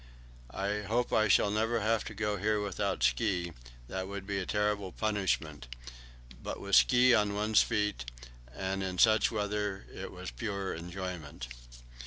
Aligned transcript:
I 0.55 0.81
hope 0.81 1.13
I 1.13 1.27
shall 1.27 1.51
never 1.51 1.79
have 1.79 2.03
to 2.05 2.15
go 2.15 2.37
here 2.37 2.59
without 2.59 3.03
ski; 3.03 3.53
that 3.87 4.07
would 4.07 4.25
be 4.25 4.39
a 4.39 4.47
terrible 4.47 4.91
punishment; 4.91 5.67
but 6.41 6.59
with 6.59 6.75
ski 6.75 7.13
on 7.13 7.35
one's 7.35 7.61
feet 7.61 8.05
and 8.51 8.81
in 8.81 8.97
such 8.97 9.29
weather 9.31 9.85
it 9.93 10.11
was 10.11 10.31
pure 10.31 10.73
enjoyment. 10.73 11.49